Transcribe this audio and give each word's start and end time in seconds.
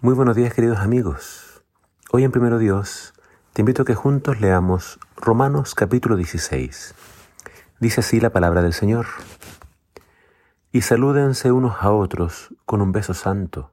Muy 0.00 0.14
buenos 0.14 0.36
días 0.36 0.54
queridos 0.54 0.78
amigos. 0.78 1.64
Hoy 2.12 2.22
en 2.22 2.30
Primero 2.30 2.58
Dios 2.58 3.14
te 3.52 3.62
invito 3.62 3.82
a 3.82 3.84
que 3.84 3.96
juntos 3.96 4.40
leamos 4.40 5.00
Romanos 5.16 5.74
capítulo 5.74 6.14
16. 6.14 6.94
Dice 7.80 7.98
así 7.98 8.20
la 8.20 8.30
palabra 8.30 8.62
del 8.62 8.74
Señor. 8.74 9.06
Y 10.70 10.82
salúdense 10.82 11.50
unos 11.50 11.78
a 11.80 11.90
otros 11.90 12.54
con 12.64 12.80
un 12.80 12.92
beso 12.92 13.12
santo. 13.12 13.72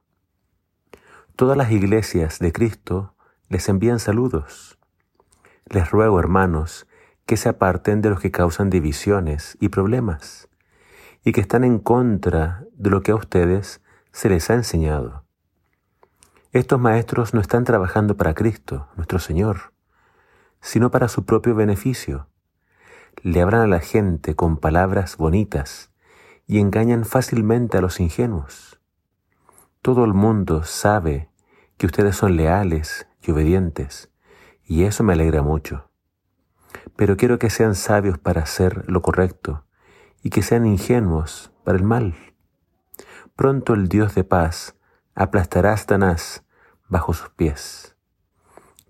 Todas 1.36 1.56
las 1.56 1.70
iglesias 1.70 2.40
de 2.40 2.52
Cristo 2.52 3.14
les 3.48 3.68
envían 3.68 4.00
saludos. 4.00 4.80
Les 5.66 5.88
ruego, 5.92 6.18
hermanos, 6.18 6.88
que 7.24 7.36
se 7.36 7.48
aparten 7.48 8.02
de 8.02 8.10
los 8.10 8.18
que 8.18 8.32
causan 8.32 8.68
divisiones 8.68 9.56
y 9.60 9.68
problemas 9.68 10.48
y 11.22 11.30
que 11.30 11.40
están 11.40 11.62
en 11.62 11.78
contra 11.78 12.64
de 12.72 12.90
lo 12.90 13.02
que 13.02 13.12
a 13.12 13.16
ustedes 13.16 13.80
se 14.10 14.28
les 14.28 14.50
ha 14.50 14.54
enseñado. 14.54 15.25
Estos 16.56 16.80
maestros 16.80 17.34
no 17.34 17.42
están 17.42 17.64
trabajando 17.64 18.16
para 18.16 18.32
Cristo, 18.32 18.88
nuestro 18.96 19.18
Señor, 19.18 19.74
sino 20.62 20.90
para 20.90 21.08
su 21.08 21.26
propio 21.26 21.54
beneficio. 21.54 22.28
Le 23.20 23.42
hablan 23.42 23.60
a 23.60 23.66
la 23.66 23.80
gente 23.80 24.34
con 24.34 24.56
palabras 24.56 25.18
bonitas 25.18 25.92
y 26.46 26.58
engañan 26.58 27.04
fácilmente 27.04 27.76
a 27.76 27.82
los 27.82 28.00
ingenuos. 28.00 28.80
Todo 29.82 30.06
el 30.06 30.14
mundo 30.14 30.64
sabe 30.64 31.28
que 31.76 31.84
ustedes 31.84 32.16
son 32.16 32.36
leales 32.36 33.06
y 33.20 33.32
obedientes, 33.32 34.10
y 34.64 34.84
eso 34.84 35.04
me 35.04 35.12
alegra 35.12 35.42
mucho. 35.42 35.90
Pero 36.96 37.18
quiero 37.18 37.38
que 37.38 37.50
sean 37.50 37.74
sabios 37.74 38.16
para 38.16 38.40
hacer 38.40 38.90
lo 38.90 39.02
correcto 39.02 39.66
y 40.22 40.30
que 40.30 40.40
sean 40.40 40.64
ingenuos 40.64 41.52
para 41.64 41.76
el 41.76 41.84
mal. 41.84 42.14
Pronto 43.34 43.74
el 43.74 43.88
Dios 43.88 44.14
de 44.14 44.24
paz 44.24 44.74
aplastará 45.14 45.74
a 45.74 45.76
Satanás 45.76 46.44
bajo 46.88 47.12
sus 47.12 47.28
pies. 47.30 47.96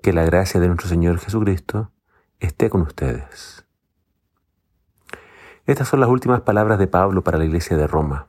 Que 0.02 0.12
la 0.12 0.24
gracia 0.24 0.60
de 0.60 0.66
nuestro 0.66 0.88
Señor 0.88 1.18
Jesucristo 1.18 1.90
esté 2.40 2.70
con 2.70 2.82
ustedes. 2.82 3.66
Estas 5.66 5.88
son 5.88 6.00
las 6.00 6.08
últimas 6.08 6.42
palabras 6.42 6.78
de 6.78 6.86
Pablo 6.86 7.24
para 7.24 7.38
la 7.38 7.44
iglesia 7.44 7.76
de 7.76 7.86
Roma. 7.86 8.28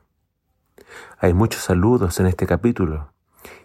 Hay 1.18 1.34
muchos 1.34 1.62
saludos 1.62 2.18
en 2.20 2.26
este 2.26 2.46
capítulo 2.46 3.12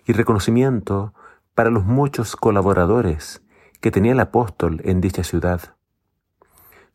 y 0.06 0.14
reconocimiento 0.14 1.14
para 1.56 1.70
los 1.70 1.84
muchos 1.86 2.36
colaboradores 2.36 3.42
que 3.80 3.92
tenía 3.92 4.12
el 4.12 4.20
apóstol 4.20 4.82
en 4.84 5.02
dicha 5.02 5.24
ciudad. 5.24 5.76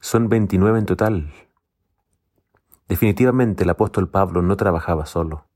Son 0.01 0.29
29 0.29 0.79
en 0.79 0.87
total. 0.87 1.33
Definitivamente 2.89 3.65
el 3.65 3.71
apóstol 3.71 4.09
Pablo 4.09 4.43
no 4.43 4.57
trabajaba 4.57 5.07
solo. 5.07 5.47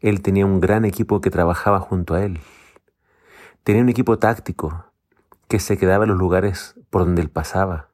Él 0.00 0.22
tenía 0.22 0.46
un 0.46 0.60
gran 0.60 0.84
equipo 0.84 1.20
que 1.20 1.30
trabajaba 1.30 1.80
junto 1.80 2.14
a 2.14 2.24
él. 2.24 2.40
Tenía 3.62 3.82
un 3.82 3.88
equipo 3.90 4.18
táctico 4.18 4.86
que 5.46 5.58
se 5.58 5.76
quedaba 5.76 6.04
en 6.04 6.10
los 6.10 6.18
lugares 6.18 6.76
por 6.88 7.04
donde 7.04 7.20
él 7.20 7.28
pasaba. 7.28 7.90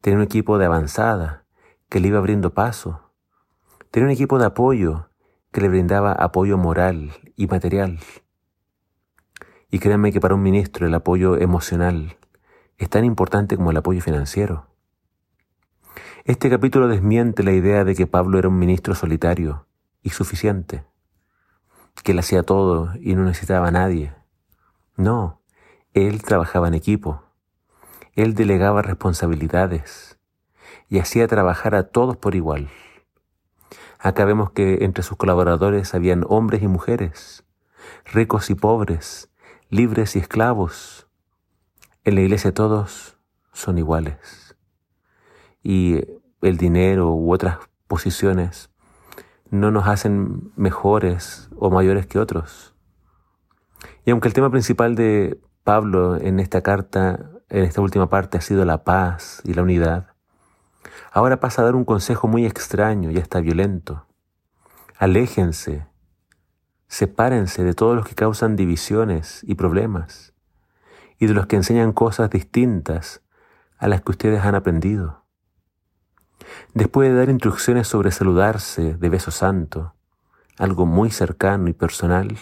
Tenía 0.00 0.16
un 0.16 0.24
equipo 0.24 0.56
de 0.56 0.64
avanzada 0.64 1.44
que 1.90 2.00
le 2.00 2.08
iba 2.08 2.18
abriendo 2.18 2.54
paso. 2.54 3.12
Tenía 3.90 4.06
un 4.06 4.12
equipo 4.12 4.38
de 4.38 4.46
apoyo 4.46 5.10
que 5.52 5.60
le 5.60 5.68
brindaba 5.68 6.12
apoyo 6.12 6.56
moral 6.56 7.12
y 7.36 7.46
material. 7.46 7.98
Y 9.70 9.80
créanme 9.80 10.12
que 10.12 10.20
para 10.20 10.34
un 10.34 10.42
ministro 10.42 10.86
el 10.86 10.94
apoyo 10.94 11.36
emocional 11.36 12.16
es 12.78 12.88
tan 12.88 13.04
importante 13.04 13.56
como 13.56 13.70
el 13.70 13.76
apoyo 13.76 14.00
financiero. 14.00 14.66
Este 16.24 16.48
capítulo 16.50 16.88
desmiente 16.88 17.42
la 17.42 17.52
idea 17.52 17.84
de 17.84 17.94
que 17.94 18.06
Pablo 18.06 18.38
era 18.38 18.48
un 18.48 18.58
ministro 18.58 18.94
solitario 18.94 19.66
y 20.02 20.10
suficiente, 20.10 20.84
que 22.02 22.12
él 22.12 22.18
hacía 22.18 22.42
todo 22.42 22.92
y 23.00 23.14
no 23.14 23.24
necesitaba 23.24 23.68
a 23.68 23.72
nadie. 23.72 24.14
No, 24.96 25.42
él 25.92 26.22
trabajaba 26.22 26.68
en 26.68 26.74
equipo. 26.74 27.22
Él 28.14 28.34
delegaba 28.34 28.80
responsabilidades 28.80 30.18
y 30.88 31.00
hacía 31.00 31.28
trabajar 31.28 31.74
a 31.74 31.88
todos 31.88 32.16
por 32.16 32.34
igual. 32.34 32.70
Acá 33.98 34.24
vemos 34.24 34.52
que 34.52 34.84
entre 34.84 35.02
sus 35.02 35.18
colaboradores 35.18 35.94
habían 35.94 36.24
hombres 36.28 36.62
y 36.62 36.68
mujeres, 36.68 37.44
ricos 38.06 38.48
y 38.48 38.54
pobres, 38.54 39.30
libres 39.68 40.16
y 40.16 40.18
esclavos. 40.18 41.08
En 42.04 42.14
la 42.14 42.22
iglesia 42.22 42.54
todos 42.54 43.18
son 43.52 43.76
iguales. 43.76 44.56
Y 45.62 46.00
el 46.40 46.56
dinero 46.56 47.12
u 47.12 47.32
otras 47.32 47.58
posiciones 47.86 48.70
no 49.50 49.70
nos 49.70 49.88
hacen 49.88 50.52
mejores 50.56 51.50
o 51.56 51.70
mayores 51.70 52.06
que 52.06 52.18
otros. 52.18 52.75
Y 54.06 54.12
aunque 54.12 54.28
el 54.28 54.34
tema 54.34 54.50
principal 54.50 54.94
de 54.94 55.40
Pablo 55.64 56.16
en 56.16 56.38
esta 56.38 56.62
carta, 56.62 57.28
en 57.48 57.64
esta 57.64 57.80
última 57.80 58.08
parte, 58.08 58.38
ha 58.38 58.40
sido 58.40 58.64
la 58.64 58.84
paz 58.84 59.42
y 59.44 59.52
la 59.52 59.62
unidad, 59.62 60.12
ahora 61.10 61.40
pasa 61.40 61.60
a 61.60 61.64
dar 61.64 61.74
un 61.74 61.84
consejo 61.84 62.28
muy 62.28 62.46
extraño 62.46 63.10
y 63.10 63.18
hasta 63.18 63.40
violento. 63.40 64.06
Aléjense, 64.96 65.88
sepárense 66.86 67.64
de 67.64 67.74
todos 67.74 67.96
los 67.96 68.06
que 68.06 68.14
causan 68.14 68.54
divisiones 68.54 69.42
y 69.42 69.56
problemas, 69.56 70.34
y 71.18 71.26
de 71.26 71.34
los 71.34 71.46
que 71.46 71.56
enseñan 71.56 71.92
cosas 71.92 72.30
distintas 72.30 73.22
a 73.76 73.88
las 73.88 74.02
que 74.02 74.12
ustedes 74.12 74.44
han 74.44 74.54
aprendido. 74.54 75.24
Después 76.74 77.10
de 77.10 77.16
dar 77.16 77.28
instrucciones 77.28 77.88
sobre 77.88 78.12
saludarse 78.12 78.94
de 78.94 79.08
beso 79.08 79.32
santo, 79.32 79.94
algo 80.58 80.86
muy 80.86 81.10
cercano 81.10 81.66
y 81.66 81.72
personal, 81.72 82.38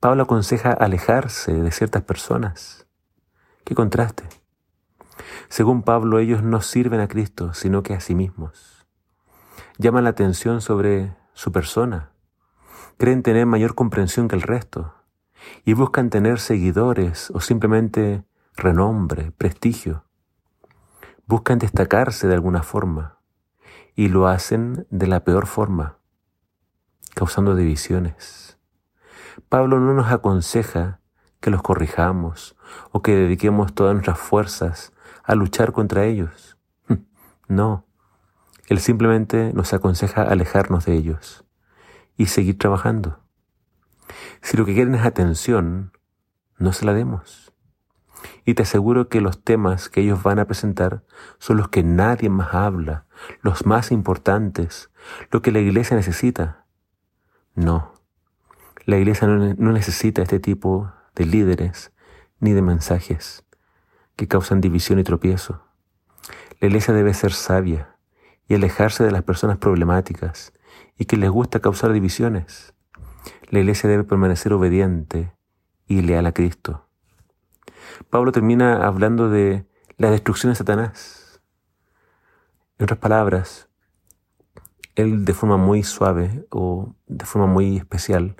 Pablo 0.00 0.22
aconseja 0.22 0.72
alejarse 0.72 1.52
de 1.52 1.70
ciertas 1.70 2.02
personas. 2.02 2.86
Qué 3.64 3.74
contraste. 3.74 4.24
Según 5.50 5.82
Pablo, 5.82 6.18
ellos 6.20 6.42
no 6.42 6.62
sirven 6.62 7.00
a 7.00 7.06
Cristo, 7.06 7.52
sino 7.52 7.82
que 7.82 7.92
a 7.92 8.00
sí 8.00 8.14
mismos. 8.14 8.86
Llaman 9.76 10.04
la 10.04 10.10
atención 10.10 10.62
sobre 10.62 11.14
su 11.34 11.52
persona. 11.52 12.12
Creen 12.96 13.22
tener 13.22 13.44
mayor 13.44 13.74
comprensión 13.74 14.26
que 14.26 14.36
el 14.36 14.42
resto 14.42 14.94
y 15.66 15.74
buscan 15.74 16.08
tener 16.08 16.40
seguidores 16.40 17.30
o 17.34 17.40
simplemente 17.40 18.24
renombre, 18.56 19.32
prestigio. 19.32 20.04
Buscan 21.26 21.58
destacarse 21.58 22.26
de 22.26 22.32
alguna 22.32 22.62
forma 22.62 23.18
y 23.94 24.08
lo 24.08 24.28
hacen 24.28 24.86
de 24.88 25.06
la 25.06 25.24
peor 25.24 25.46
forma, 25.46 25.98
causando 27.14 27.54
divisiones. 27.54 28.59
Pablo 29.48 29.80
no 29.80 29.94
nos 29.94 30.10
aconseja 30.10 31.00
que 31.40 31.50
los 31.50 31.62
corrijamos 31.62 32.56
o 32.92 33.02
que 33.02 33.14
dediquemos 33.14 33.74
todas 33.74 33.94
nuestras 33.94 34.18
fuerzas 34.18 34.92
a 35.24 35.34
luchar 35.34 35.72
contra 35.72 36.04
ellos. 36.04 36.56
No, 37.48 37.84
Él 38.68 38.78
simplemente 38.78 39.52
nos 39.54 39.72
aconseja 39.74 40.22
alejarnos 40.22 40.84
de 40.84 40.94
ellos 40.94 41.44
y 42.16 42.26
seguir 42.26 42.56
trabajando. 42.58 43.18
Si 44.40 44.56
lo 44.56 44.64
que 44.64 44.74
quieren 44.74 44.94
es 44.94 45.04
atención, 45.04 45.92
no 46.58 46.72
se 46.72 46.84
la 46.84 46.94
demos. 46.94 47.52
Y 48.44 48.54
te 48.54 48.62
aseguro 48.62 49.08
que 49.08 49.20
los 49.20 49.42
temas 49.42 49.88
que 49.88 50.02
ellos 50.02 50.22
van 50.22 50.38
a 50.38 50.44
presentar 50.44 51.02
son 51.38 51.56
los 51.56 51.68
que 51.68 51.82
nadie 51.82 52.28
más 52.28 52.54
habla, 52.54 53.06
los 53.42 53.66
más 53.66 53.90
importantes, 53.90 54.90
lo 55.32 55.42
que 55.42 55.50
la 55.50 55.58
iglesia 55.58 55.96
necesita. 55.96 56.66
No, 57.54 57.92
la 58.86 58.96
iglesia 58.96 59.26
no, 59.28 59.72
necesita 59.72 60.22
este 60.22 60.40
tipo 60.40 60.92
de 61.14 61.26
líderes 61.26 61.92
ni 62.38 62.52
de 62.52 62.62
mensajes 62.62 63.44
que 64.16 64.28
causan 64.28 64.60
división 64.60 64.98
y 64.98 65.04
tropiezo. 65.04 65.62
La 66.60 66.68
iglesia 66.68 66.94
debe 66.94 67.14
ser 67.14 67.32
sabia 67.32 67.96
y 68.48 68.54
alejarse 68.54 69.04
de 69.04 69.10
las 69.10 69.22
personas 69.22 69.58
problemáticas 69.58 70.52
y 70.98 71.04
que 71.04 71.16
les 71.16 71.30
gusta 71.30 71.60
causar 71.60 71.92
divisiones. 71.92 72.74
La 73.48 73.60
iglesia 73.60 73.88
debe 73.88 74.04
permanecer 74.04 74.52
obediente 74.52 75.32
y 75.86 76.02
leal 76.02 76.26
a 76.26 76.32
Cristo. 76.32 76.86
Pablo 78.08 78.32
termina 78.32 78.86
hablando 78.86 79.28
de 79.28 79.66
la 79.96 80.10
destrucción 80.10 80.52
de 80.52 80.56
Satanás. 80.56 81.40
En 82.78 82.84
otras 82.84 82.98
palabras, 82.98 83.68
él 84.94 85.24
de 85.24 85.34
forma 85.34 85.56
muy 85.56 85.82
suave 85.82 86.46
o 86.50 86.94
de 87.06 87.24
forma 87.24 87.46
muy 87.46 87.76
especial 87.76 88.36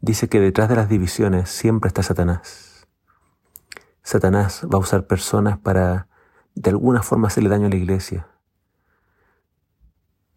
dice 0.00 0.28
que 0.28 0.40
detrás 0.40 0.68
de 0.68 0.76
las 0.76 0.88
divisiones 0.88 1.48
siempre 1.48 1.88
está 1.88 2.02
Satanás. 2.02 2.86
Satanás 4.02 4.66
va 4.72 4.76
a 4.76 4.82
usar 4.82 5.06
personas 5.06 5.58
para 5.58 6.08
de 6.54 6.70
alguna 6.70 7.02
forma 7.02 7.28
hacerle 7.28 7.48
daño 7.48 7.66
a 7.66 7.70
la 7.70 7.76
iglesia. 7.76 8.28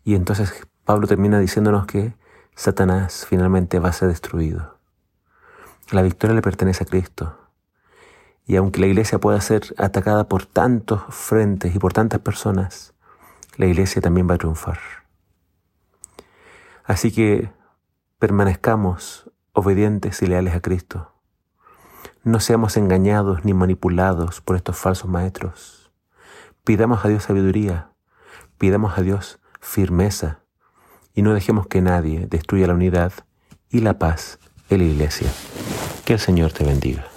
Y 0.04 0.16
entonces 0.16 0.68
Pablo 0.86 1.06
termina 1.06 1.40
diciéndonos 1.40 1.86
que 1.86 2.16
Satanás 2.56 3.26
finalmente 3.28 3.80
va 3.80 3.90
a 3.90 3.94
ser 3.94 4.08
destruido. 4.08 4.80
La 5.92 6.02
victoria 6.02 6.36
le 6.36 6.42
pertenece 6.42 6.84
a 6.84 6.88
Cristo. 6.88 7.38
Y 8.46 8.56
aunque 8.56 8.80
la 8.80 8.88
iglesia 8.88 9.20
pueda 9.20 9.40
ser 9.42 9.76
atacada 9.78 10.30
por 10.30 10.46
tantos 10.46 11.04
frentes 11.10 11.76
y 11.76 11.80
por 11.80 11.92
tantas 11.92 12.22
personas, 12.22 12.94
la 13.58 13.66
iglesia 13.66 14.02
también 14.02 14.30
va 14.30 14.36
a 14.36 14.38
triunfar. 14.38 14.80
Así 16.86 17.12
que 17.12 17.52
permanezcamos 18.18 19.27
obedientes 19.58 20.22
y 20.22 20.28
leales 20.28 20.54
a 20.54 20.60
Cristo. 20.60 21.14
No 22.24 22.40
seamos 22.40 22.78
engañados 22.78 23.44
ni 23.44 23.56
manipulados 23.56 24.40
por 24.40 24.56
estos 24.56 24.78
falsos 24.78 25.10
maestros. 25.10 25.92
Pidamos 26.64 27.04
a 27.04 27.08
Dios 27.08 27.24
sabiduría, 27.24 27.90
pidamos 28.60 29.00
a 29.00 29.02
Dios 29.02 29.40
firmeza 29.60 30.42
y 31.16 31.24
no 31.24 31.34
dejemos 31.34 31.66
que 31.66 31.82
nadie 31.82 32.28
destruya 32.28 32.68
la 32.68 32.76
unidad 32.76 33.14
y 33.72 33.80
la 33.80 33.98
paz 33.98 34.38
en 34.70 34.78
la 34.78 34.84
iglesia. 34.84 35.32
Que 36.06 36.14
el 36.14 36.20
Señor 36.20 36.52
te 36.52 36.64
bendiga. 36.64 37.17